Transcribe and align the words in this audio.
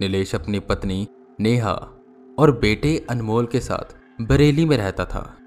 नीलेश 0.00 0.34
अपनी 0.34 0.58
पत्नी, 0.58 1.08
नेहा 1.40 1.72
और 2.38 2.58
बेटे 2.58 3.06
अनमोल 3.10 3.46
के 3.46 3.60
साथ 3.60 3.96
बरेली 4.20 4.64
में 4.64 4.76
रहता 4.76 5.04
था। 5.04 5.38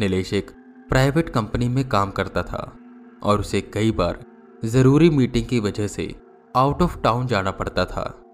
नीलेश 0.00 0.32
एक 0.32 0.50
प्राइवेट 0.88 1.30
कंपनी 1.30 1.68
में 1.68 1.88
काम 1.88 2.10
करता 2.10 2.42
था 2.42 2.78
और 3.22 3.40
उसे 3.40 3.60
कई 3.60 3.90
बार 3.90 4.24
ज़रूरी 4.64 5.10
मीटिंग 5.10 5.46
की 5.46 5.60
वजह 5.60 5.86
से 5.86 6.14
आउट 6.56 6.82
ऑफ़ 6.82 7.00
टाउन 7.00 7.26
जाना 7.26 7.50
पड़ता 7.50 7.84
था। 7.84 8.24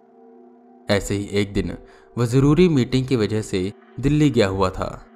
ऐसे 0.90 1.14
ही 1.14 1.24
एक 1.24 1.52
दिन 1.52 1.78
वह 2.18 2.26
ज़रूरी 2.26 2.68
मीटिंग 2.68 3.06
की 3.06 3.16
वजह 3.16 3.42
से 3.42 3.72
दिल्ली 4.00 4.30
गया 4.30 4.46
हुआ 4.46 4.70
था। 4.70 5.06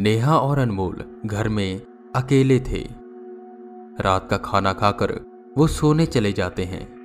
नेहा 0.00 0.38
और 0.38 0.58
अनमोल 0.58 1.22
घर 1.26 1.48
में 1.48 1.80
अकेले 2.16 2.60
थे। 2.60 2.86
रात 4.00 4.30
का 4.30 4.36
खाना 4.36 4.72
खाकर 4.72 5.20
वो 5.58 5.66
सोने 5.66 6.06
चले 6.06 6.32
जाते 6.32 6.64
हैं। 6.64 6.97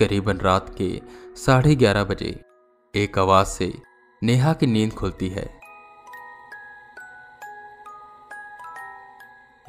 करीबन 0.00 0.38
रात 0.38 0.74
के 0.78 1.02
साढ़े 1.36 1.74
ग्यारह 1.74 2.04
बजे 2.04 2.44
एक 2.94 3.18
आवाज़ 3.18 3.46
से 3.46 3.72
नेहा 4.22 4.52
की 4.52 4.66
नींद 4.66 4.92
खुलती 4.92 5.28
है। 5.28 5.60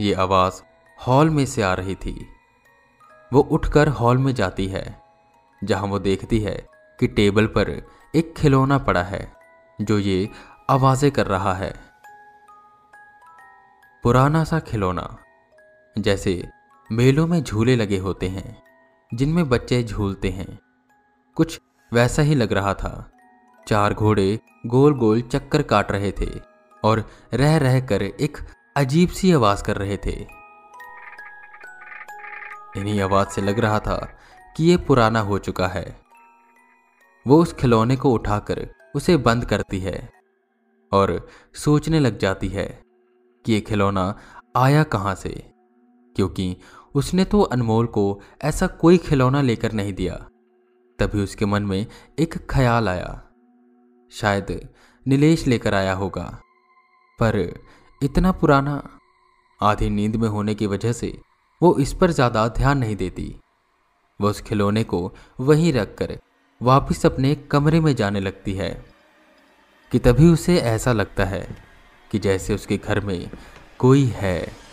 ये 0.02 0.14
आवाज़ 0.14 0.62
हॉल 1.08 1.30
में 1.30 1.46
से 1.46 1.62
आ 1.62 1.74
रही 1.74 1.96
थी। 1.96 2.28
वो 3.34 3.42
उठकर 3.42 3.88
हॉल 3.88 4.18
में 4.18 4.34
जाती 4.36 4.68
है, 4.68 5.04
जहाँ 5.64 5.88
वो 5.88 6.00
देखती 6.00 6.40
है 6.40 6.68
कि 7.00 7.08
टेबल 7.08 7.48
पर 7.48 7.90
एक 8.16 8.34
खिलौना 8.38 8.78
पड़ा 8.78 9.04
है, 9.04 9.34
जो 9.82 10.00
ये 10.00 10.30
आवाज़ें 10.70 11.12
कर 11.12 11.28
रहा 11.28 11.54
है। 11.54 11.74
पुराना 14.04 14.44
सा 14.44 14.60
खिलौना, 14.60 15.18
जैसे 15.98 16.50
मेलों 16.92 17.28
में 17.28 17.44
झूले 17.44 17.76
लगे 17.76 17.98
होते 17.98 18.28
हैं। 18.28 18.65
जिनमें 19.14 19.50
बच्चे 19.50 19.84
झूलते 19.84 20.30
हैं। 20.30 20.60
कुछ 21.36 21.62
वैसा 21.94 22.22
ही 22.22 22.36
लग 22.36 22.54
रहा 22.54 22.74
था। 22.74 23.12
चार 23.68 23.94
घोड़े 23.94 24.40
गोल 24.66 24.98
गोल 24.98 25.22
चक्कर 25.22 25.62
काट 25.62 25.92
रहे 25.92 26.12
थे 26.12 26.42
और 26.84 27.10
रह 27.34 27.58
रह 27.58 27.80
कर 27.82 28.02
एक 28.02 28.38
अजीब 28.78 29.10
सी 29.10 29.32
आवाज़ 29.32 29.64
कर 29.64 29.78
रहे 29.78 29.98
थे। 29.98 30.28
इन्हीं 32.78 33.02
आवाज़ 33.02 33.28
से 33.28 33.42
लग 33.42 33.60
रहा 33.60 33.80
था 33.80 34.18
कि 34.58 34.72
यह 34.72 34.78
पुराना 34.78 35.20
हो 35.20 35.38
चुका 35.38 35.68
है। 35.68 36.02
वो 37.28 37.42
उस 37.42 37.54
खिलौने 37.54 37.96
को 37.96 38.12
उठाकर 38.12 38.70
उसे 38.96 39.18
बंद 39.18 39.46
करती 39.46 39.80
है 39.80 40.14
और 40.94 41.28
सोचने 41.54 42.00
लग 42.00 42.18
जाती 42.18 42.48
है 42.48 42.84
कि 43.46 43.54
यह 43.54 43.60
खिलौना 43.60 44.20
आया 44.56 44.84
कहाँ 44.84 45.16
से? 45.16 45.52
क्योंकि 46.16 46.58
उसने 46.96 47.26
तो 47.26 47.42
अनमोल 47.44 47.86
को 47.88 48.04
ऐसा 48.44 48.68
कोई 48.78 48.98
खिलौना 48.98 49.42
लेकर 49.42 49.72
नहीं 49.72 49.94
दिया। 49.94 50.16
तभी 51.00 51.24
उसके 51.24 51.46
मन 51.46 51.64
में 51.64 51.86
एक 52.20 52.38
ख्याल 52.50 52.90
आया। 52.90 53.22
शायद 54.12 54.60
नीलेश 55.06 55.46
लेकर 55.48 55.74
आया 55.74 55.94
होगा। 55.94 56.24
पर 57.20 57.38
इतना 58.02 58.32
पुराना, 58.32 58.82
आधी 59.62 59.90
नींद 59.90 60.16
में 60.16 60.28
होने 60.30 60.56
की 60.56 60.68
वजह 60.68 60.92
से 60.94 61.18
वो 61.62 61.76
इस 61.80 61.94
पर 61.94 62.12
ज़्यादा 62.12 62.48
ध्यान 62.48 62.78
नहीं 62.78 62.96
देती। 62.96 63.34
वो 64.20 64.30
उस 64.30 64.42
खिलौने 64.42 64.84
को 64.84 65.14
वहीं 65.40 65.72
रखकर 65.74 66.18
वापस 66.62 67.06
अपने 67.06 67.34
कमरे 67.52 67.80
में 67.80 67.96
जाने 67.96 68.20
लगती 68.20 68.54
है, 68.54 68.70
कि 69.92 70.00
तभी 70.00 70.30
उसे 70.30 70.58
ऐसा 70.58 70.92
लगता 70.94 71.26
है 71.26 71.48
कि 72.12 72.20
जैसे 72.20 72.56
उसके 72.56 72.78
घर 72.78 73.00
में 73.00 73.30
कोई 73.80 74.06
है। 74.16 74.65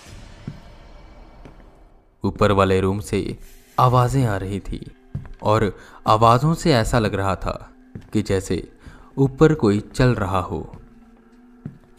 ऊपर 2.25 2.53
वाले 2.53 2.81
रूम 2.81 3.01
से 3.01 3.39
आवाज़ें 3.79 4.25
आ 4.27 4.37
रही 4.37 4.61
थी। 4.61 4.91
और 5.43 5.77
आवाजों 6.07 6.55
से 6.55 6.73
ऐसा 6.73 6.99
लग 6.99 7.15
रहा 7.15 7.37
था 7.37 7.71
कि 8.13 8.23
जैसे 8.23 8.73
ऊपर 9.19 9.55
कोई 9.55 9.81
चल 9.81 10.15
रहा 10.15 10.41
हो। 10.41 10.77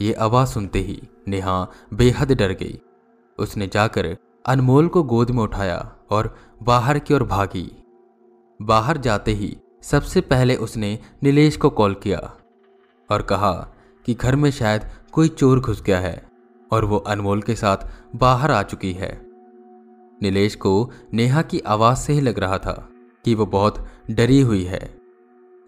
ये 0.01 0.13
आवाज़ 0.13 0.49
सुनते 0.49 0.79
ही 0.79 1.01
नेहा 1.27 1.67
बेहद 1.93 2.31
डर 2.31 2.51
गई। 2.51 2.79
उसने 3.39 3.67
जाकर 3.67 4.17
अनमोल 4.45 4.87
को 4.87 5.03
गोद 5.03 5.31
में 5.31 5.43
उठाया 5.43 5.91
और 6.11 6.37
बाहर 6.63 6.99
की 6.99 7.13
ओर 7.13 7.23
भागी। 7.23 7.69
बाहर 8.61 8.97
जाते 8.97 9.31
ही 9.31 9.57
सबसे 9.81 10.21
पहले 10.21 10.55
उसने 10.55 10.99
नीलेश 11.23 11.57
को 11.57 11.69
कॉल 11.69 11.93
किया 11.93 12.19
और 13.09 13.21
कहा 13.21 13.51
कि 14.05 14.13
घर 14.13 14.35
में 14.35 14.51
शायद 14.51 14.81
कोई 15.11 15.27
चोर 15.27 15.59
घुस 15.59 15.81
गया 15.81 15.99
है 15.99 16.23
और 16.71 16.85
वो 16.85 16.97
अनमोल 16.97 17.41
के 17.41 17.55
साथ 17.55 17.77
बाहर 18.15 18.51
आ 18.51 18.63
चुकी 18.63 18.93
है। 18.93 19.32
नीलेश 20.23 20.55
को 20.55 20.91
नेहा 21.13 21.41
की 21.41 21.59
आवाज़ 21.59 21.97
से 21.97 22.13
ही 22.13 22.21
लग 22.21 22.39
रहा 22.39 22.57
था 22.57 22.73
कि 23.25 23.35
वो 23.35 23.45
बहुत 23.45 23.87
डरी 24.11 24.41
हुई 24.41 24.63
है। 24.63 24.97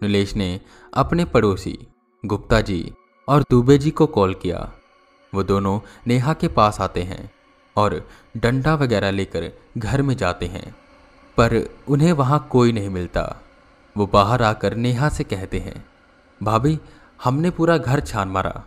नीलेश 0.02 0.34
ने 0.36 0.60
अपने 0.94 1.24
पड़ोसी, 1.24 1.78
गुप्ता 2.24 2.60
जी 2.60 2.92
और 3.28 3.44
दुबे 3.50 3.78
जी 3.78 3.90
को 3.90 4.06
कॉल 4.06 4.34
किया। 4.34 4.72
वो 5.34 5.42
दोनों 5.42 5.80
नेहा 6.06 6.32
के 6.32 6.48
पास 6.48 6.80
आते 6.80 7.02
हैं 7.02 7.30
और 7.76 8.08
डंडा 8.36 8.74
वगैरह 8.74 9.10
लेकर 9.10 9.50
घर 9.78 10.02
में 10.02 10.16
जाते 10.16 10.46
हैं, 10.46 10.74
पर 11.36 11.56
उन्हें 11.88 12.12
वहाँ 12.12 12.46
कोई 12.50 12.72
नहीं 12.72 12.88
मिलता। 12.88 13.42
वो 13.96 14.06
बाहर 14.06 14.42
आकर 14.42 14.74
नेहा 14.74 15.08
से 15.08 15.24
कहते 15.24 15.58
हैं, 15.58 15.84
भाभी, 16.42 16.78
हमने 17.24 17.50
पूरा 17.50 17.76
घर 17.78 18.00
छान 18.00 18.28
मारा, 18.28 18.64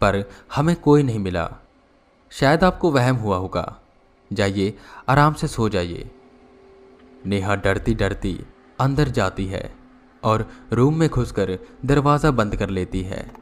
पर 0.00 0.24
हमें 0.54 0.76
कोई 0.76 1.02
नहीं 1.02 1.18
मिला। 1.18 1.50
शायद 2.32 2.64
आपको 2.64 2.90
वहम 2.90 3.16
हुआ 3.16 3.36
होगा। 3.36 3.81
जाइए, 4.34 4.74
आराम 5.08 5.34
से 5.34 5.46
सो 5.46 5.68
जाइए। 5.68 6.10
नेहा 7.26 7.54
डरती 7.54 7.94
डरती 7.94 8.40
अंदर 8.80 9.08
जाती 9.08 9.46
है 9.46 9.74
और 10.22 10.50
रूम 10.72 10.96
में 10.96 11.08
घुसकर 11.08 11.58
दरवाज़ा 11.84 12.30
बंद 12.30 12.56
कर 12.56 12.70
लेती 12.70 13.02
है। 13.02 13.32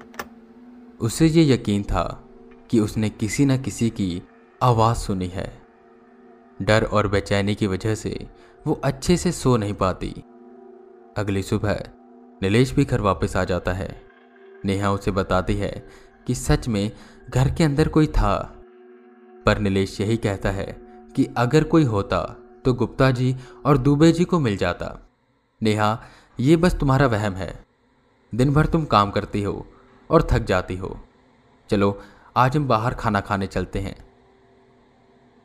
उसे 1.01 1.27
ये 1.27 1.55
यकीन 1.55 1.83
था 1.83 2.25
कि 2.71 2.81
उसने 2.81 3.11
किसी 3.11 3.45
न 3.45 3.63
किसी 3.63 3.91
की 3.91 4.23
आवाज़ 4.63 4.97
सुनी 4.97 5.27
है। 5.27 5.63
डर 6.63 6.85
और 6.85 7.09
बेचैनी 7.09 7.55
की 7.55 7.67
वजह 7.67 7.95
से 7.95 8.29
वो 8.67 8.81
अच्छे 8.85 9.17
से 9.17 9.33
सो 9.33 9.57
नहीं 9.57 9.75
पाती। 9.75 10.15
अगली 11.17 11.43
सुबह 11.43 11.85
नीलेश 12.43 12.73
भी 12.73 12.85
घर 12.85 13.01
वापस 13.01 13.37
आ 13.37 13.45
जाता 13.45 13.73
है। 13.73 14.03
नेहा 14.65 14.91
उसे 14.91 15.11
बताती 15.11 15.55
है 15.55 15.89
कि 16.27 16.35
सच 16.35 16.69
में 16.69 16.91
घर 17.31 17.55
के 17.55 17.65
अंदर 17.65 17.89
कोई 17.89 18.07
था। 18.07 18.60
पर 19.47 19.59
नीलेश 19.59 20.01
यही 20.01 20.17
कहता 20.17 20.51
है 20.51 20.67
कि 21.17 21.29
अगर 21.37 21.65
कोई 21.65 21.85
होता 21.85 22.23
तो 22.65 22.73
गुप्ता 22.75 23.11
जी 23.11 23.35
और 23.67 23.79
दुबे 23.79 24.11
जी 24.13 24.25
को 24.25 24.39
मिल 24.41 24.57
जाता। 24.57 24.87
नेहा, 25.61 25.99
ये 26.39 26.57
बस 26.57 26.75
तुम्हारा 26.75 27.07
वहम 27.07 27.35
है। 27.35 27.53
दिन 28.33 28.53
भर 28.55 28.67
तुम 28.67 28.85
काम 28.85 29.11
करती 29.11 29.43
हो 29.43 29.67
और 30.11 30.27
थक 30.31 30.45
जाती 30.45 30.77
हो। 30.77 30.97
चलो, 31.71 32.01
आज 32.37 32.57
हम 32.57 32.67
बाहर 32.69 32.95
खाना 32.95 33.21
खाने 33.21 33.47
चलते 33.47 33.79
हैं। 33.79 33.97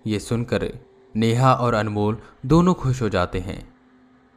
ये 0.05 0.19
सुनकर 0.19 0.67
नेहा 1.15 1.53
और 1.53 1.73
अनमोल 1.73 2.17
दोनों 2.45 2.73
खुश 2.73 3.01
हो 3.01 3.09
जाते 3.09 3.39
हैं। 3.39 3.57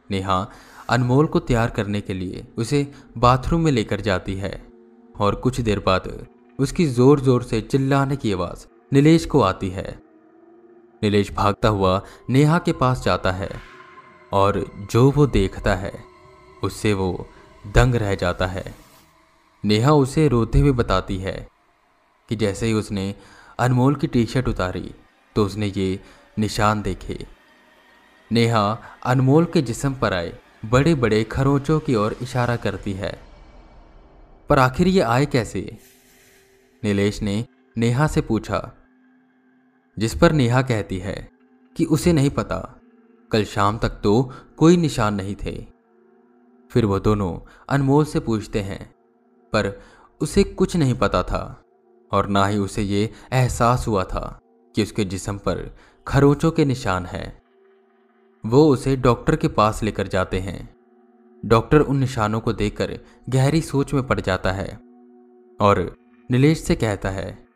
नेहा, 0.09 0.45
अनमोल 0.89 1.25
को 1.25 1.39
तैयार 1.39 1.69
करने 1.69 2.01
के 2.01 2.13
लिए 2.13 2.45
उसे 2.57 2.85
बाथरूम 3.17 3.61
में 3.61 3.71
लेकर 3.71 4.01
जाती 4.01 4.35
है 4.35 4.51
और 5.15 5.35
कुछ 5.35 5.61
देर 5.61 5.79
बाद 5.79 6.11
उसकी 6.59 6.85
ज़ोर 6.87 7.19
ज़ोर 7.19 7.43
से 7.43 7.61
चिल्लाने 7.61 8.15
की 8.15 8.33
आवाज़ 8.33 8.65
नीलेश 8.91 9.25
को 9.25 9.41
आती 9.41 9.69
है। 9.69 9.99
नीलेश 11.03 11.31
भागता 11.31 11.69
हुआ 11.69 12.01
नेहा 12.29 12.57
के 12.59 12.73
पास 12.73 13.03
जाता 13.03 13.31
है 13.31 13.49
और 14.33 14.65
जो 14.91 15.11
वो 15.11 15.25
देखता 15.27 15.75
है, 15.75 15.91
उससे 16.63 16.93
वो 16.93 17.27
दंग 17.67 17.95
रह 17.95 18.15
जाता 18.15 18.47
है। 18.47 18.75
नेहा 19.63 19.91
उसे 19.91 20.27
रोते 20.27 20.59
हुए 20.59 20.71
बताती 20.71 21.17
है 21.17 21.47
कि 22.29 22.35
जैसे 22.35 22.65
ही 22.65 22.73
उसने 22.73 23.13
अनमोल 23.59 23.95
की 23.95 24.07
टी 24.07 24.25
शर्ट 24.25 24.47
उतारी 24.47 24.91
तो 25.35 25.45
उसने 25.45 25.67
ये 25.67 25.99
निशान 26.39 26.81
देखे। 26.81 27.25
नेहा 28.31 28.77
अनमोल 29.05 29.45
के 29.45 29.61
जिस्म 29.61 29.93
पर 29.93 30.13
आए 30.13 30.33
बड़े 30.65 30.95
बड़े 30.95 31.23
खरोचों 31.23 31.79
की 31.79 31.95
ओर 31.95 32.15
इशारा 32.21 32.55
करती 32.55 32.93
है। 32.93 33.13
पर 34.49 34.59
आखिर 34.59 34.87
ये 34.87 35.01
आए 35.01 35.25
कैसे? 35.25 35.77
नीलेश 36.83 37.21
ने 37.21 37.45
नेहा 37.77 38.07
से 38.07 38.21
पूछा 38.21 38.71
जिस 39.99 40.15
पर 40.15 40.31
नेहा 40.31 40.61
कहती 40.61 40.97
है 40.97 41.29
कि 41.75 41.85
उसे 41.85 42.13
नहीं 42.13 42.29
पता, 42.29 42.79
कल 43.31 43.43
शाम 43.43 43.77
तक 43.77 43.89
तो 43.89 44.31
कोई 44.57 44.77
निशान 44.77 45.13
नहीं 45.13 45.35
थे। 45.35 45.65
फिर 46.71 46.85
वो 46.85 46.99
दोनों 46.99 47.39
अनमोल 47.69 48.05
से 48.05 48.19
पूछते 48.19 48.59
हैं, 48.59 48.95
पर 49.53 49.81
उसे 50.21 50.43
कुछ 50.43 50.75
नहीं 50.75 50.93
पता 50.93 51.23
था, 51.23 51.63
और 52.11 52.27
ना 52.27 52.45
ही 52.45 52.57
उसे 52.57 52.81
ये 52.81 53.09
एहसास 53.31 53.87
हुआ 53.87 54.03
था 54.03 54.39
कि 54.75 54.83
उसके 54.83 55.05
जिसम 55.05 55.37
पर 55.37 55.75
खरोचों 56.07 56.51
के 56.51 56.65
निशान 56.65 57.05
हैं। 57.05 57.41
वो 58.43 58.67
उसे 58.69 58.95
डॉक्टर 58.95 59.35
के 59.35 59.47
पास 59.47 59.83
लेकर 59.83 60.07
जाते 60.07 60.39
हैं। 60.39 60.75
डॉक्टर 61.45 61.79
उन 61.79 61.97
निशानों 61.97 62.39
को 62.39 62.53
देखकर 62.53 62.99
गहरी 63.29 63.61
सोच 63.61 63.93
में 63.93 64.07
पड़ 64.07 64.19
जाता 64.21 64.51
है, 64.51 64.79
और 65.61 65.95
नीलेश 66.29 66.63
से 66.63 66.75
कहता 66.75 67.09
है 67.09 67.48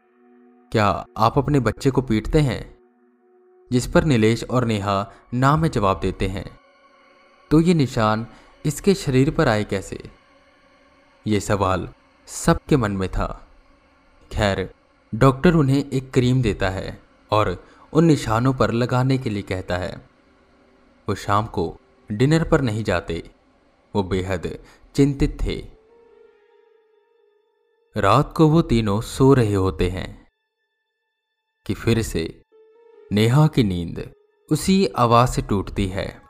क्या 0.73 1.05
आप 1.17 1.37
अपने 1.37 1.59
बच्चे 1.59 1.91
को 1.91 2.01
पीटते 2.01 2.39
हैं? 2.39 2.77
जिस 3.71 3.87
पर 3.87 4.03
नीलेश 4.03 4.43
और 4.43 4.65
नेहा 4.65 5.11
ना 5.33 5.55
में 5.55 5.69
जवाब 5.69 5.99
देते 5.99 6.27
हैं। 6.27 6.59
तो 7.51 7.61
ये 7.61 7.73
निशान 7.73 8.27
इसके 8.65 8.93
शरीर 8.93 9.31
पर 9.31 9.47
आए 9.47 9.63
कैसे? 9.63 10.11
ये 11.27 11.39
सवाल 11.39 11.89
सबके 12.25 12.77
मन 12.77 12.91
में 12.91 13.09
था। 13.09 13.47
खैर, 14.31 14.73
डॉक्टर 15.15 15.53
उन्हें 15.53 15.89
एक 15.91 16.11
क्रीम 16.11 16.41
देता 16.41 16.69
है 16.69 17.03
और 17.31 17.65
उन 17.93 18.05
निशानों 18.05 18.53
पर 18.53 18.71
लगाने 18.71 19.17
के 19.17 19.29
लिए 19.29 19.41
कहता 19.41 19.77
है। 19.77 20.09
वो 21.09 21.15
शाम 21.15 21.45
को 21.45 21.77
डिनर 22.11 22.49
पर 22.49 22.61
नहीं 22.61 22.83
जाते। 22.83 23.31
वो 23.95 24.03
बेहद 24.03 24.59
चिंतित 24.95 25.37
थे। 25.43 25.67
रात 27.97 28.33
को 28.37 28.47
वो 28.47 28.61
तीनों 28.61 29.01
सो 29.01 29.33
रहे 29.33 29.53
होते 29.53 29.89
हैं। 29.89 30.22
कि 31.65 31.73
फिर 31.73 32.01
से 32.01 32.41
नेहा 33.11 33.47
की 33.47 33.63
नींद 33.63 34.11
उसी 34.51 34.85
आवाज़ 34.87 35.29
से 35.29 35.41
टूटती 35.41 35.87
है, 35.87 36.21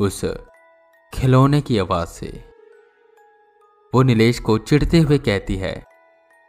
उस 0.00 0.24
खिलौने 1.14 1.60
की 1.60 1.78
आवाज़ 1.78 2.08
से। 2.08 2.44
वो 3.94 4.02
नीलेश 4.02 4.38
को 4.38 4.58
चिढ़ते 4.58 4.98
हुए 4.98 5.18
कहती 5.18 5.56
है, 5.56 5.84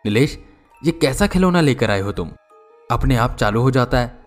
नीलेश, 0.05 0.37
ये 0.83 0.91
कैसा 0.91 1.27
खिलौना 1.27 1.61
लेकर 1.61 1.91
आए 1.91 2.01
हो 2.01 2.11
तुम? 2.11 2.31
अपने 2.91 3.15
आप 3.15 3.35
चालू 3.35 3.61
हो 3.61 3.71
जाता 3.71 3.99
है। 3.99 4.25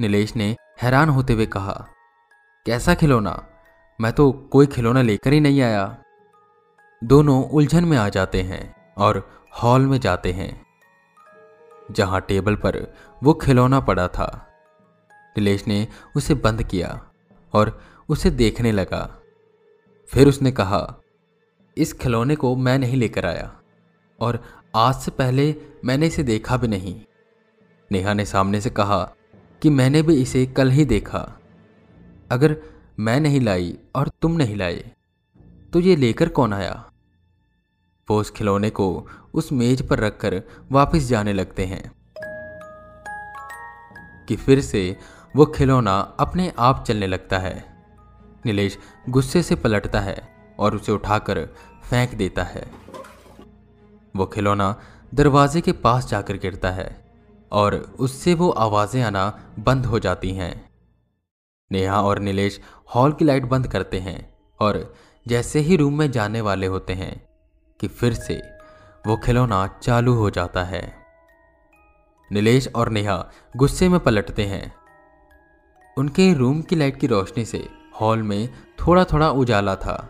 नीलेश 0.00 0.36
ने 0.36 0.56
हैरान 0.82 1.08
होते 1.08 1.32
हुए 1.32 1.46
कहा, 1.46 1.86
कैसा 2.66 2.94
खिलौना? 2.94 3.46
मैं 4.00 4.12
तो 4.12 4.32
कोई 4.32 4.66
खिलौना 4.66 5.02
लेकर 5.02 5.32
ही 5.32 5.40
नहीं 5.40 5.62
आया। 5.62 6.02
दोनों 7.04 7.44
उलझन 7.44 7.84
में 7.84 7.98
आ 7.98 8.08
जाते 8.08 8.42
हैं 8.42 8.94
और 8.98 9.46
हॉल 9.62 9.86
में 9.86 10.00
जाते 10.00 10.32
हैं। 10.32 10.69
जहाँ 11.92 12.20
टेबल 12.20 12.54
पर 12.56 12.94
वो 13.22 13.34
खिलौना 13.34 13.80
पड़ा 13.80 14.08
था। 14.08 14.46
नीलेश 15.38 15.66
ने 15.68 15.88
उसे 16.16 16.34
बंद 16.34 16.62
किया 16.62 17.10
और 17.52 17.80
उसे 18.08 18.30
देखने 18.30 18.72
लगा। 18.72 19.18
फिर 20.08 20.28
उसने 20.28 20.52
कहा, 20.52 20.96
इस 21.76 21.92
खिलौने 21.92 22.36
को 22.36 22.56
मैं 22.56 22.78
नहीं 22.78 22.96
लेकर 22.96 23.26
आया 23.26 23.60
और 24.20 24.42
आज 24.76 24.94
से 24.94 25.10
पहले 25.10 25.54
मैंने 25.84 26.06
इसे 26.06 26.22
देखा 26.22 26.56
भी 26.56 26.68
नहीं। 26.68 27.00
नेहा 27.92 28.14
ने 28.14 28.24
सामने 28.24 28.60
से 28.60 28.70
कहा 28.70 29.02
कि 29.62 29.70
मैंने 29.70 30.02
भी 30.02 30.22
इसे 30.22 30.46
कल 30.46 30.70
ही 30.70 30.84
देखा। 30.84 31.38
अगर 32.30 32.56
मैं 33.00 33.20
नहीं 33.20 33.40
लाई 33.40 33.78
और 33.94 34.08
तुम 34.22 34.32
नहीं 34.32 34.56
लाए 34.56 34.92
तो 35.72 35.80
ये 35.80 35.96
लेकर 35.96 36.28
कौन 36.28 36.52
आया? 36.52 36.89
वो 38.10 38.20
उस 38.20 38.30
खिलौने 38.30 38.70
को 38.70 39.08
उस 39.34 39.52
मेज 39.52 39.88
पर 39.88 39.98
रखकर 39.98 40.42
वापस 40.72 40.98
जाने 40.98 41.32
लगते 41.32 41.64
हैं। 41.64 41.92
कि 44.28 44.36
फिर 44.36 44.60
से 44.60 44.96
वो 45.36 45.46
खिलौना 45.46 46.16
अपने 46.20 46.52
आप 46.58 46.84
चलने 46.88 47.06
लगता 47.06 47.38
है। 47.38 47.84
नीलेश 48.46 48.78
गुस्से 49.08 49.42
से 49.42 49.54
पलटता 49.54 50.00
है 50.00 50.28
और 50.58 50.74
उसे 50.74 50.92
उठाकर 50.92 51.46
फेंक 51.90 52.14
देता 52.14 52.42
है। 52.42 52.70
वो 54.16 54.26
खिलौना 54.26 54.80
दरवाजे 55.14 55.60
के 55.60 55.72
पास 55.72 56.08
जाकर 56.08 56.36
गिरता 56.36 56.70
है 56.70 57.12
और 57.52 57.74
उससे 58.00 58.34
वो 58.34 58.50
आवाज़ें 58.50 59.02
आना 59.02 59.54
बंद 59.58 59.86
हो 59.86 59.98
जाती 59.98 60.30
हैं। 60.30 60.70
नेहा 61.72 62.02
और 62.02 62.18
नीलेश 62.18 62.60
हॉल 62.94 63.12
की 63.12 63.24
लाइट 63.24 63.44
बंद 63.44 63.66
करते 63.66 63.98
हैं 63.98 64.34
और 64.60 64.94
जैसे 65.28 65.60
ही 65.60 65.76
रूम 65.76 65.98
में 65.98 66.10
जाने 66.10 66.40
वाले 66.40 66.66
होते 66.66 66.92
हैं 66.92 67.29
कि 67.80 67.88
फिर 67.88 68.14
से 68.14 68.42
वो 69.06 69.16
खिलौना 69.16 69.66
चालू 69.82 70.14
हो 70.14 70.30
जाता 70.30 70.64
है। 70.64 70.94
नीलेश 72.32 72.68
और 72.74 72.88
नेहा 72.88 73.30
गुस्से 73.56 73.88
में 73.88 74.00
पलटते 74.00 74.44
हैं। 74.44 74.74
उनके 75.98 76.34
रूम 76.34 76.62
की 76.62 76.76
लाइट 76.76 76.96
की 76.96 77.06
रोशनी 77.06 77.44
से 77.44 77.68
हॉल 78.00 78.22
में 78.22 78.48
थोड़ा 78.52 79.04
थोड़ा 79.04 79.30
उजाला 79.30 79.76
था 79.76 80.08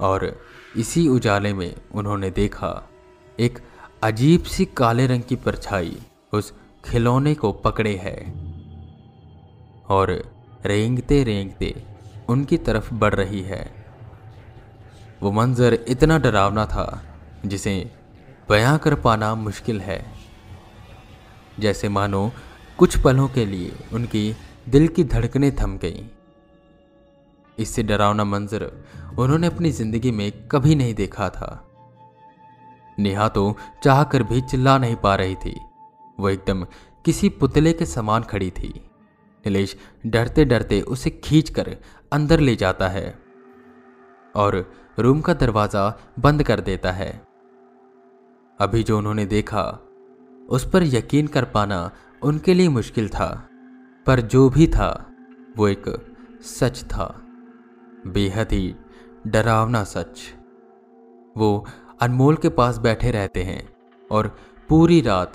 और 0.00 0.40
इसी 0.76 1.08
उजाले 1.08 1.52
में 1.52 1.74
उन्होंने 1.94 2.30
देखा 2.30 2.88
एक 3.40 3.58
अजीब 4.02 4.42
सी 4.42 4.64
काले 4.64 5.06
रंग 5.06 5.22
की 5.22 5.36
परछाई 5.36 5.98
उस 6.32 6.54
खिलौने 6.84 7.34
को 7.34 7.52
पकड़े 7.52 7.96
है 7.96 8.32
और 9.88 10.32
रेंगते 10.66 11.24
रेंगते 11.24 11.82
उनकी 12.28 12.56
तरफ़ 12.56 12.94
बढ़ 12.94 13.14
रही 13.14 13.40
है। 13.40 13.75
वो 15.22 15.30
मंजर 15.32 15.74
इतना 15.88 16.18
डरावना 16.18 16.66
था, 16.66 17.02
जिसे 17.46 17.90
बयां 18.48 18.78
कर 18.78 18.94
पाना 18.94 19.34
मुश्किल 19.34 19.80
है। 19.80 20.04
जैसे 21.60 21.88
मानो, 21.88 22.30
कुछ 22.78 22.96
पलों 22.98 23.28
के 23.28 23.44
लिए 23.46 23.72
उनकी 23.92 24.34
दिल 24.68 24.88
की 24.88 25.04
धड़कनें 25.04 25.54
थम 25.56 25.76
गईं। 25.78 26.08
इससे 27.58 27.82
डरावना 27.82 28.24
मंजर 28.24 28.62
उन्होंने 29.18 29.46
अपनी 29.46 29.70
ज़िंदगी 29.70 30.10
में 30.10 30.30
कभी 30.48 30.74
नहीं 30.74 30.94
देखा 30.94 31.28
था। 31.28 31.62
नेहा 32.98 33.28
तो 33.28 33.56
चाह 33.84 34.02
कर 34.04 34.22
भी 34.22 34.40
चिल्ला 34.40 34.78
नहीं 34.78 34.96
पा 34.96 35.14
रही 35.14 35.34
थी। 35.34 35.54
वो 36.20 36.28
एकदम 36.28 36.64
किसी 37.04 37.28
पुतले 37.28 37.72
के 37.72 37.86
समान 37.86 38.22
खड़ी 38.22 38.50
थी। 38.50 38.68
नीलेश 39.44 39.76
डरते 40.06 40.44
डरते 40.44 40.80
उसे 40.80 41.10
खींचकर 41.10 41.76
अंदर 42.12 42.40
ले 42.40 42.56
जाता 42.56 42.88
है। 42.88 43.18
और 44.36 44.72
रूम 44.98 45.20
का 45.20 45.34
दरवाज़ा 45.34 46.00
बंद 46.18 46.42
कर 46.42 46.60
देता 46.60 46.92
है। 46.92 47.26
अभी 48.60 48.82
जो 48.82 48.98
उन्होंने 48.98 49.26
देखा, 49.26 49.80
उस 50.48 50.70
पर 50.70 50.82
यकीन 50.82 51.26
कर 51.26 51.44
पाना 51.44 51.90
उनके 52.22 52.54
लिए 52.54 52.68
मुश्किल 52.68 53.08
था। 53.08 53.48
पर 54.06 54.20
जो 54.20 54.50
भी 54.50 54.66
था, 54.66 55.10
वो 55.56 55.68
एक 55.68 56.14
सच 56.42 56.84
था। 56.84 57.22
बेहद 58.06 58.52
ही 58.52 58.74
डरावना 59.26 59.84
सच। 59.84 60.20
वो 61.36 61.66
अनमोल 62.00 62.36
के 62.36 62.48
पास 62.48 62.78
बैठे 62.78 63.10
रहते 63.10 63.42
हैं 63.42 63.76
और 64.10 64.36
पूरी 64.68 65.00
रात 65.00 65.32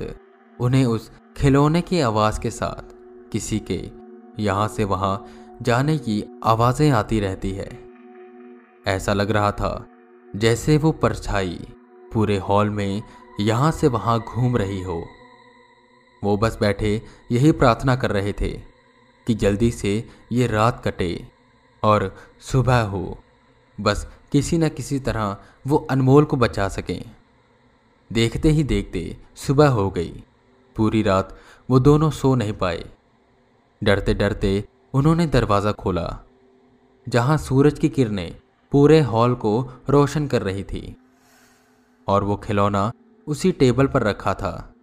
उन्हें 0.59 0.85
उस 0.85 1.11
खिलौने 1.37 1.81
की 1.81 2.01
आवाज़ 2.01 2.39
के 2.39 2.51
साथ 2.51 2.93
किसी 3.31 3.59
के 3.59 3.91
यहाँ 4.39 4.67
से 4.67 4.83
वहाँ 4.83 5.25
जाने 5.61 5.97
की 5.97 6.39
आवाज़ें 6.43 6.91
आती 6.91 7.19
रहती 7.19 7.51
है। 7.51 7.90
ऐसा 8.85 9.13
लग 9.13 9.31
रहा 9.31 9.51
था, 9.51 9.87
जैसे 10.33 10.77
वो 10.77 10.91
परछाई 10.93 11.59
पूरे 12.13 12.37
हॉल 12.39 12.69
में 12.69 13.01
यहाँ 13.39 13.71
से 13.71 13.87
वहाँ 13.87 14.19
घूम 14.19 14.57
रही 14.57 14.81
हो। 14.81 15.03
वो 16.21 16.35
बस 16.37 16.57
बैठे 16.61 17.01
यही 17.31 17.51
प्रार्थना 17.51 17.95
कर 17.95 18.11
रहे 18.11 18.33
थे 18.33 18.49
कि 19.27 19.33
जल्दी 19.35 19.71
से 19.71 19.93
ये 20.31 20.47
रात 20.47 20.81
कटे 20.85 21.27
और 21.83 22.13
सुबह 22.41 22.81
हो, 22.81 23.17
बस 23.77 24.07
किसी 24.31 24.57
न 24.57 24.69
किसी 24.69 24.99
तरह 24.99 25.37
वो 25.67 25.77
अनमोल 25.91 26.25
को 26.25 26.37
बचा 26.37 26.67
सकें। 26.69 27.01
देखते 28.11 28.49
ही 28.49 28.63
देखते 28.63 29.17
सुबह 29.37 29.69
हो 29.69 29.89
गई। 29.89 30.23
पूरी 30.75 31.01
रात 31.03 31.37
वो 31.69 31.79
दोनों 31.79 32.09
सो 32.11 32.33
नहीं 32.35 32.53
पाए। 32.53 32.83
डरते 33.81 34.13
डरते 34.13 34.63
उन्होंने 34.93 35.25
दरवाज़ा 35.27 35.71
खोला, 35.71 36.23
जहाँ 37.07 37.37
सूरज 37.37 37.79
की 37.79 37.89
किरणें 37.89 38.35
पूरे 38.71 39.01
हॉल 39.01 39.35
को 39.35 39.69
रोशन 39.89 40.27
कर 40.27 40.41
रही 40.41 40.63
थी। 40.63 40.95
और 42.07 42.23
वो 42.23 42.35
खिलौना 42.37 42.91
उसी 43.27 43.51
टेबल 43.51 43.87
पर 43.87 44.03
रखा 44.03 44.33
था। 44.33 44.73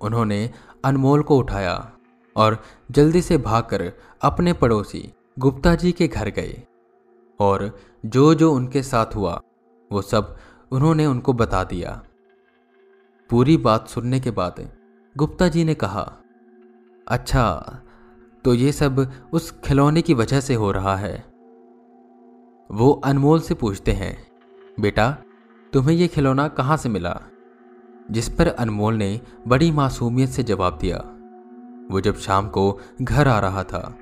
उन्होंने 0.00 0.50
अनमोल 0.84 1.22
को 1.22 1.38
उठाया 1.38 1.92
और 2.36 2.62
जल्दी 2.90 3.22
से 3.22 3.38
भागकर 3.38 3.92
अपने 4.22 4.52
पड़ोसी 4.52 5.12
गुप्ता 5.38 5.74
जी 5.74 5.92
के 5.92 6.08
घर 6.08 6.28
गए। 6.28 6.62
और 7.40 7.78
जो 8.06 8.34
जो 8.34 8.52
उनके 8.52 8.82
साथ 8.82 9.06
हुआ, 9.06 9.40
वो 9.92 10.02
सब 10.02 10.36
उन्होंने 10.72 11.06
उनको 11.06 11.32
बता 11.32 11.64
दिया। 11.64 12.02
पूरी 13.30 13.56
बात 13.56 13.88
सुनने 13.88 14.20
के 14.20 14.30
बाद 14.30 14.70
गुप्ता 15.16 15.48
जी 15.48 15.64
ने 15.64 15.74
कहा 15.74 16.12
अच्छा 17.08 17.78
तो 18.44 18.54
ये 18.54 18.72
सब 18.72 19.12
उस 19.32 19.50
खिलौने 19.64 20.02
की 20.02 20.14
वजह 20.14 20.40
से 20.40 20.54
हो 20.54 20.72
रहा 20.72 20.96
है। 20.96 21.33
वो 22.70 22.90
अनमोल 23.04 23.40
से 23.40 23.54
पूछते 23.54 23.92
हैं, 23.92 24.16
बेटा, 24.80 25.10
तुम्हें 25.72 25.94
यह 25.96 26.06
खिलौना 26.06 26.46
कहाँ 26.48 26.76
से 26.76 26.88
मिला? 26.88 27.20
जिस 28.10 28.28
पर 28.28 28.48
अनमोल 28.48 28.94
ने 28.94 29.20
बड़ी 29.48 29.70
मासूमियत 29.70 30.30
से 30.30 30.42
जवाब 30.42 30.78
दिया। 30.78 30.96
वो 31.90 32.00
जब 32.00 32.18
शाम 32.18 32.48
को 32.48 32.80
घर 33.02 33.28
आ 33.28 33.38
रहा 33.40 33.64
था 33.64 33.94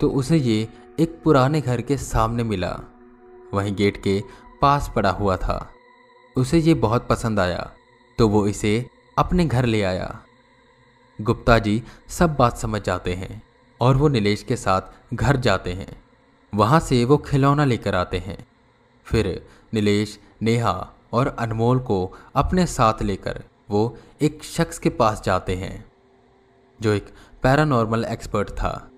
तो 0.00 0.10
उसे 0.10 0.36
ये 0.36 0.68
एक 1.00 1.20
पुराने 1.24 1.60
घर 1.60 1.80
के 1.80 1.96
सामने 1.96 2.42
मिला। 2.42 2.78
वहीं 3.54 3.74
गेट 3.74 4.02
के 4.02 4.22
पास 4.62 4.90
पड़ा 4.96 5.10
हुआ 5.10 5.36
था। 5.36 5.68
उसे 6.36 6.58
ये 6.58 6.74
बहुत 6.74 7.06
पसंद 7.08 7.40
आया 7.40 7.70
तो 8.18 8.28
वो 8.28 8.46
इसे 8.46 8.86
अपने 9.18 9.44
घर 9.44 9.66
ले 9.66 9.82
आया। 9.82 10.18
गुप्ता 11.18 11.58
जी 11.58 11.82
सब 12.08 12.36
बात 12.36 12.56
समझ 12.56 12.82
जाते 12.82 13.14
हैं 13.14 13.42
और 13.80 13.96
वो 13.96 14.08
नीलेश 14.08 14.42
के 14.42 14.56
साथ 14.56 15.14
घर 15.14 15.36
जाते 15.36 15.72
हैं। 15.72 16.02
वहाँ 16.52 16.80
से 16.80 17.04
वो 17.04 17.16
खिलौना 17.20 17.64
लेकर 17.64 17.94
आते 17.94 18.18
हैं। 18.18 18.38
फिर 19.06 19.26
नीलेश, 19.74 20.18
नेहा 20.42 20.72
और 21.12 21.26
अनमोल 21.28 21.78
को 21.80 22.12
अपने 22.36 22.66
साथ 22.68 23.02
लेकर 23.02 23.42
वो 23.70 23.96
एक 24.22 24.42
शख्स 24.44 24.78
के 24.78 24.90
पास 24.90 25.22
जाते 25.24 25.54
हैं, 25.56 25.84
जो 26.80 26.92
एक 26.92 27.08
पैरानॉर्मल 27.42 28.04
एक्सपर्ट 28.04 28.50
था। 28.52 28.90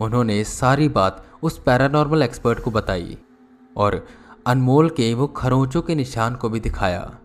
उन्होंने 0.00 0.42
सारी 0.44 0.88
बात 0.90 1.24
उस 1.42 1.58
पैरानॉर्मल 1.58 2.22
एक्सपर्ट 2.22 2.60
को 2.60 2.70
बताई 2.70 3.16
और 3.76 4.04
अनमोल 4.46 4.88
के 4.90 5.12
वो 5.14 5.26
खरोंचों 5.26 5.82
के 5.82 5.94
निशान 5.94 6.34
को 6.34 6.48
भी 6.48 6.60
दिखाया, 6.60 7.18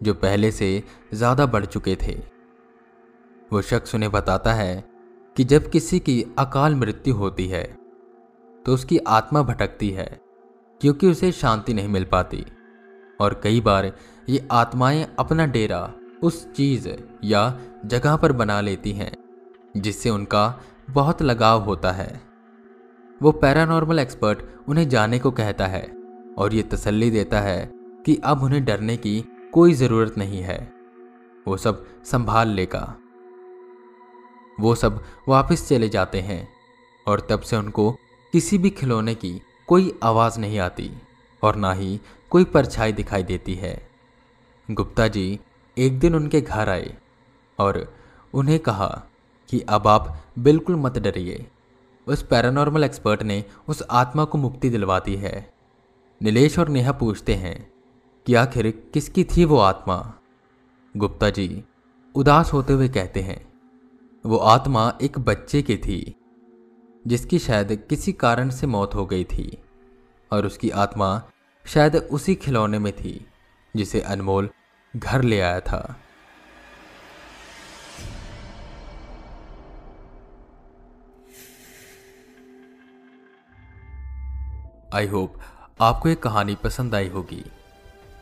जो 0.00 0.14
पहले 0.16 0.50
से 0.52 0.82
ज़्यादा 1.14 1.46
बढ़ 1.46 1.64
चुके 1.66 1.96
थे। 2.02 2.18
वो 3.52 3.62
शख्स 3.62 3.94
उन्हें 3.94 4.10
बताता 4.12 4.52
है 4.54 4.84
कि 5.36 5.44
जब 5.44 5.70
किसी 5.70 5.98
की 6.00 6.22
अकाल 6.38 6.74
मृत्यु 6.74 7.14
होती 7.14 7.46
है 7.48 7.64
तो 8.66 8.74
उसकी 8.74 8.98
आत्मा 8.98 9.42
भटकती 9.42 9.90
है, 9.90 10.20
क्योंकि 10.80 11.10
उसे 11.10 11.32
शांति 11.32 11.74
नहीं 11.74 11.88
मिल 11.88 12.04
पाती। 12.04 12.46
और 13.20 13.40
कई 13.44 13.60
बार 13.60 13.92
ये 14.28 14.48
आत्माएँ 14.52 15.06
अपना 15.18 15.46
डेरा, 15.46 15.92
उस 16.22 16.52
चीज़ 16.52 16.88
या 17.24 17.60
जगह 17.86 18.16
पर 18.16 18.32
बना 18.32 18.60
लेती 18.60 18.92
हैं, 18.92 19.12
जिससे 19.76 20.10
उनका 20.10 20.60
बहुत 20.90 21.22
लगाव 21.22 21.60
होता 21.60 21.92
है। 21.92 22.20
वो 23.22 23.32
पैरानॉर्मल 23.32 23.98
एक्सपर्ट 23.98 24.38
उन्हें 24.68 24.88
जाने 24.88 25.18
को 25.18 25.30
कहता 25.30 25.66
है, 25.66 25.92
और 26.38 26.54
ये 26.54 26.62
तसल्ली 26.62 27.10
देता 27.10 27.40
है 27.40 27.70
कि 27.74 28.20
अब 28.24 28.42
उन्हें 28.42 28.64
डरने 28.64 28.96
की 28.96 29.24
कोई 29.52 29.72
ज़रूरत 29.74 30.18
नहीं 30.18 30.40
है। 30.40 30.72
वो 31.48 31.56
सब 31.56 31.86
संभाल 32.04 32.48
लेगा। 32.48 32.96
वो 34.60 34.74
सब 34.74 35.04
वापस 35.28 35.68
चले 35.68 35.88
जाते 35.88 36.20
हैं, 36.20 36.48
और 37.06 37.26
तब 37.30 37.40
से 37.40 37.56
उनको 37.56 37.96
किसी 38.32 38.58
भी 38.58 38.70
खिलौने 38.70 39.14
की 39.14 39.40
कोई 39.68 39.92
आवाज़ 40.02 40.38
नहीं 40.40 40.58
आती 40.58 40.90
और 41.42 41.56
ना 41.56 41.72
ही 41.72 42.00
कोई 42.30 42.44
परछाई 42.44 42.92
दिखाई 42.92 43.22
देती 43.22 43.54
है। 43.54 43.90
गुप्ता 44.70 45.08
जी 45.08 45.40
एक 45.76 45.98
दिन 45.98 46.14
उनके 46.14 46.40
घर 46.40 46.68
आए 46.68 46.96
और 47.58 47.94
उन्हें 48.34 48.58
कहा 48.58 48.88
कि 49.50 49.60
अब 49.60 49.88
आप 49.88 50.24
बिल्कुल 50.38 50.76
मत 50.76 50.98
डरिए। 50.98 51.46
उस 52.06 52.22
पैरानॉर्मल 52.22 52.84
एक्सपर्ट 52.84 53.22
ने 53.22 53.44
उस 53.68 53.82
आत्मा 53.90 54.24
को 54.24 54.38
मुक्ति 54.38 54.70
दिलवा 54.70 54.98
दी 54.98 55.16
है। 55.16 55.52
नीलेश 56.22 56.58
और 56.58 56.68
नेहा 56.68 56.92
पूछते 56.92 57.34
हैं 57.34 57.72
कि 58.26 58.34
आखिर 58.34 58.70
किसकी 58.94 59.24
थी 59.24 59.44
वो 59.44 59.58
आत्मा? 59.58 60.14
गुप्ता 60.94 61.30
जी 61.30 61.64
उदास 62.14 62.52
होते 62.52 62.72
हुए 62.72 62.88
कहते 62.88 63.20
हैं, 63.20 63.52
वो 64.24 64.36
आत्मा 64.36 64.92
एक 65.02 65.18
बच्चे 65.18 65.62
की 65.62 65.76
थी। 65.76 66.14
जिसकी 67.04 67.38
शायद 67.38 67.72
किसी 67.88 68.12
कारण 68.12 68.50
से 68.50 68.66
मौत 68.66 68.94
हो 68.94 69.04
गई 69.06 69.24
थी, 69.24 69.62
और 70.30 70.46
उसकी 70.46 70.70
आत्मा 70.70 71.22
शायद 71.66 71.96
उसी 71.96 72.34
खिलौने 72.34 72.78
में 72.78 72.92
थी, 72.92 73.26
जिसे 73.74 74.00
अनमोल 74.00 74.50
घर 74.94 75.22
ले 75.22 75.40
आया 75.40 75.60
था। 75.60 75.96
आई 84.94 85.06
होप 85.06 85.34
आपको 85.80 86.08
ये 86.08 86.14
कहानी 86.14 86.54
पसंद 86.54 86.94
आई 86.94 87.08
होगी, 87.08 87.44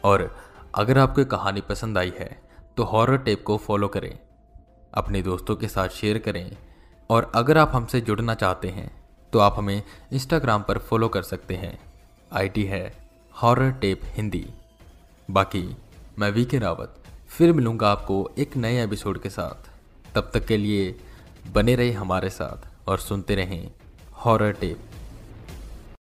और 0.04 0.37
अगर 0.75 0.99
आपको 0.99 1.25
कहानी 1.26 1.61
पसंद 1.61 1.99
आई 1.99 2.12
है 2.18 2.30
तो 2.76 2.85
हॉरर 2.85 3.18
टेप 3.18 3.42
को 3.44 3.56
फॉलो 3.56 3.88
करें, 3.88 4.18
अपने 4.94 5.23
दोस्तों 5.23 5.56
के 5.56 5.68
साथ 5.68 5.88
शेयर 5.90 6.18
करें 6.18 6.56
और 7.10 7.30
अगर 7.34 7.58
आप 7.58 7.70
हमसे 7.74 8.00
जुड़ना 8.00 8.34
चाहते 8.34 8.68
हैं 8.68 8.90
तो 9.32 9.38
आप 9.38 9.54
हमें 9.58 9.82
इंस्टाग्राम 10.12 10.62
पर 10.62 10.78
फॉलो 10.78 11.08
कर 11.08 11.22
सकते 11.22 11.54
हैं। 11.54 11.78
आईडी 12.32 12.64
है 12.64 12.92
हॉरर 13.34 13.70
टेप 13.72 14.00
हिंदी 14.04 14.46
बाकी, 15.28 15.76
मैं 16.18 16.30
वी 16.30 16.44
के 16.44 16.58
रावत 16.58 16.94
फिर 17.28 17.52
मिलूँगा 17.52 17.90
आपको 17.90 18.30
एक 18.38 18.56
नए 18.56 18.82
एपिसोड 18.84 19.20
के 19.22 19.30
साथ। 19.30 19.68
तब 20.14 20.30
तक 20.34 20.46
के 20.46 20.56
लिए 20.56 20.94
बने 21.52 21.74
रहे 21.76 21.92
हमारे 21.92 22.30
साथ 22.30 22.88
और 22.88 22.98
सुनते 22.98 23.34
रहें 23.34 23.70
हॉरर 24.16 24.52
टेप 24.52 24.88